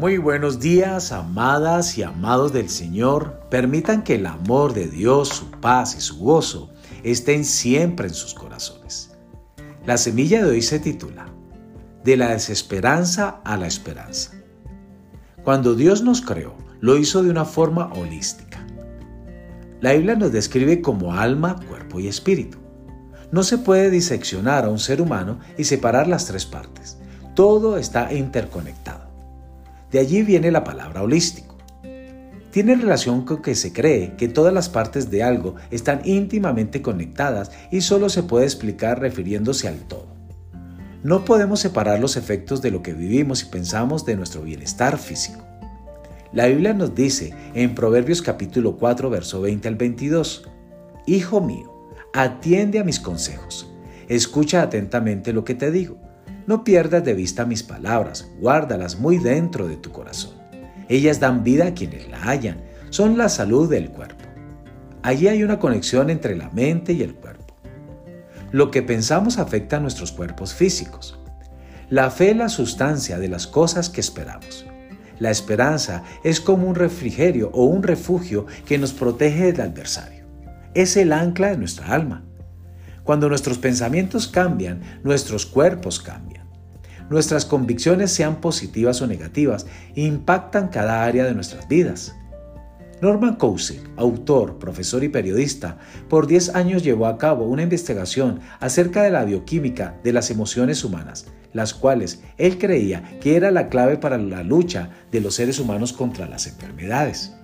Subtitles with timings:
[0.00, 3.38] Muy buenos días, amadas y amados del Señor.
[3.50, 6.70] Permitan que el amor de Dios, su paz y su gozo
[7.02, 9.10] estén siempre en sus corazones.
[9.84, 11.26] La semilla de hoy se titula
[12.02, 14.32] De la desesperanza a la esperanza.
[15.44, 18.66] Cuando Dios nos creó, lo hizo de una forma holística.
[19.82, 22.56] La Biblia nos describe como alma, cuerpo y espíritu.
[23.32, 26.96] No se puede diseccionar a un ser humano y separar las tres partes.
[27.34, 29.09] Todo está interconectado.
[29.90, 31.56] De allí viene la palabra holístico.
[32.52, 37.50] Tiene relación con que se cree que todas las partes de algo están íntimamente conectadas
[37.70, 40.08] y solo se puede explicar refiriéndose al todo.
[41.02, 45.44] No podemos separar los efectos de lo que vivimos y pensamos de nuestro bienestar físico.
[46.32, 50.48] La Biblia nos dice en Proverbios capítulo 4, verso 20 al 22,
[51.06, 53.72] Hijo mío, atiende a mis consejos,
[54.08, 55.96] escucha atentamente lo que te digo
[56.50, 60.32] no pierdas de vista mis palabras, guárdalas muy dentro de tu corazón.
[60.88, 64.24] Ellas dan vida a quienes la hallan, son la salud del cuerpo.
[65.00, 67.54] Allí hay una conexión entre la mente y el cuerpo.
[68.50, 71.20] Lo que pensamos afecta a nuestros cuerpos físicos.
[71.88, 74.66] La fe es la sustancia de las cosas que esperamos.
[75.20, 80.24] La esperanza es como un refrigerio o un refugio que nos protege del adversario.
[80.74, 82.24] Es el ancla de nuestra alma.
[83.04, 86.39] Cuando nuestros pensamientos cambian, nuestros cuerpos cambian
[87.10, 92.14] nuestras convicciones sean positivas o negativas, impactan cada área de nuestras vidas.
[93.02, 99.02] Norman Cousy, autor, profesor y periodista, por 10 años llevó a cabo una investigación acerca
[99.02, 103.96] de la bioquímica de las emociones humanas, las cuales él creía que era la clave
[103.96, 107.34] para la lucha de los seres humanos contra las enfermedades.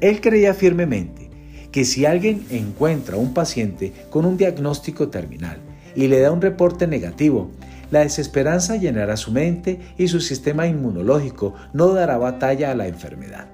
[0.00, 1.30] Él creía firmemente
[1.70, 5.58] que si alguien encuentra a un paciente con un diagnóstico terminal
[5.94, 7.50] y le da un reporte negativo,
[7.90, 13.46] la desesperanza llenará su mente y su sistema inmunológico no dará batalla a la enfermedad.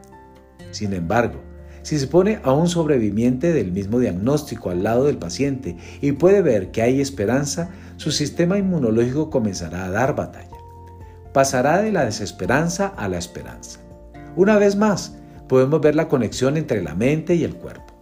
[0.70, 1.40] Sin embargo,
[1.82, 6.42] si se pone a un sobreviviente del mismo diagnóstico al lado del paciente y puede
[6.42, 10.48] ver que hay esperanza, su sistema inmunológico comenzará a dar batalla.
[11.32, 13.80] Pasará de la desesperanza a la esperanza.
[14.36, 15.16] Una vez más,
[15.48, 17.94] podemos ver la conexión entre la mente y el cuerpo.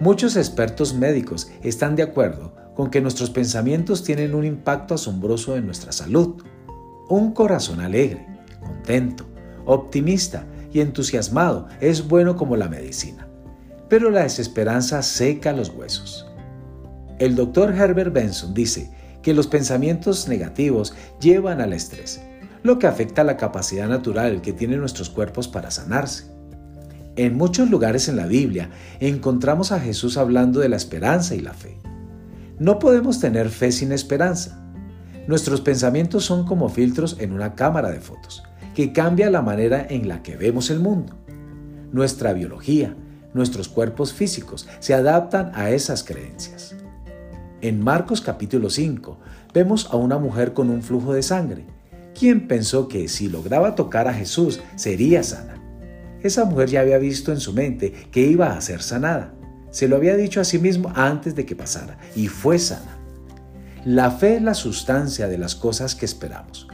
[0.00, 5.66] Muchos expertos médicos están de acuerdo con que nuestros pensamientos tienen un impacto asombroso en
[5.66, 6.44] nuestra salud.
[7.08, 8.24] Un corazón alegre,
[8.60, 9.26] contento,
[9.64, 13.26] optimista y entusiasmado es bueno como la medicina,
[13.88, 16.24] pero la desesperanza seca los huesos.
[17.18, 22.20] El doctor Herbert Benson dice que los pensamientos negativos llevan al estrés,
[22.62, 26.26] lo que afecta la capacidad natural que tienen nuestros cuerpos para sanarse.
[27.16, 31.54] En muchos lugares en la Biblia encontramos a Jesús hablando de la esperanza y la
[31.54, 31.76] fe.
[32.58, 34.58] No podemos tener fe sin esperanza.
[35.28, 38.42] Nuestros pensamientos son como filtros en una cámara de fotos,
[38.74, 41.14] que cambia la manera en la que vemos el mundo.
[41.92, 42.96] Nuestra biología,
[43.32, 46.74] nuestros cuerpos físicos se adaptan a esas creencias.
[47.60, 49.18] En Marcos capítulo 5
[49.54, 51.64] vemos a una mujer con un flujo de sangre,
[52.18, 55.62] quien pensó que si lograba tocar a Jesús sería sana.
[56.24, 59.37] Esa mujer ya había visto en su mente que iba a ser sanada.
[59.70, 62.98] Se lo había dicho a sí mismo antes de que pasara y fue sana.
[63.84, 66.68] La fe es la sustancia de las cosas que esperamos.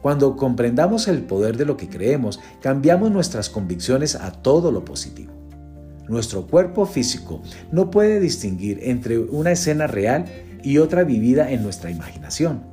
[0.00, 5.32] Cuando comprendamos el poder de lo que creemos, cambiamos nuestras convicciones a todo lo positivo.
[6.08, 7.40] Nuestro cuerpo físico
[7.70, 10.24] no puede distinguir entre una escena real
[10.62, 12.64] y otra vivida en nuestra imaginación.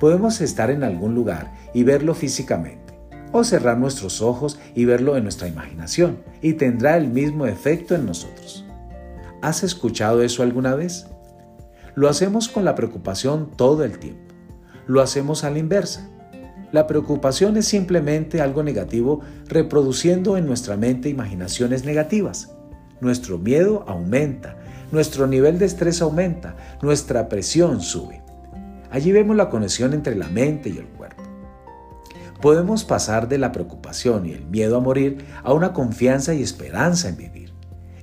[0.00, 2.98] Podemos estar en algún lugar y verlo físicamente
[3.30, 8.06] o cerrar nuestros ojos y verlo en nuestra imaginación y tendrá el mismo efecto en
[8.06, 8.63] nosotros.
[9.44, 11.06] ¿Has escuchado eso alguna vez?
[11.94, 14.34] Lo hacemos con la preocupación todo el tiempo.
[14.86, 16.08] Lo hacemos a la inversa.
[16.72, 22.56] La preocupación es simplemente algo negativo reproduciendo en nuestra mente imaginaciones negativas.
[23.02, 24.56] Nuestro miedo aumenta,
[24.90, 28.22] nuestro nivel de estrés aumenta, nuestra presión sube.
[28.90, 31.22] Allí vemos la conexión entre la mente y el cuerpo.
[32.40, 37.10] Podemos pasar de la preocupación y el miedo a morir a una confianza y esperanza
[37.10, 37.43] en vivir.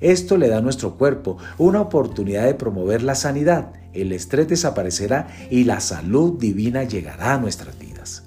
[0.02, 5.28] Esto le da a nuestro cuerpo una oportunidad de promover la sanidad, el estrés desaparecerá
[5.50, 8.24] y la salud divina llegará a nuestras vidas.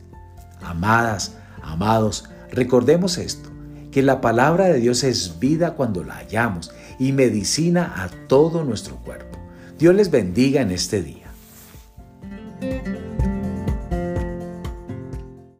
[0.62, 3.50] Amadas, amados, recordemos esto,
[3.90, 8.96] que la palabra de Dios es vida cuando la hallamos y medicina a todo nuestro
[8.96, 9.38] cuerpo.
[9.78, 11.23] Dios les bendiga en este día.